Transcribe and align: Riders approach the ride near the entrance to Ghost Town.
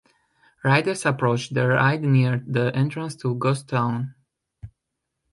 Riders 0.63 1.05
approach 1.05 1.49
the 1.51 1.67
ride 1.67 2.01
near 2.01 2.43
the 2.47 2.75
entrance 2.75 3.13
to 3.17 3.35
Ghost 3.35 3.69
Town. 3.69 4.15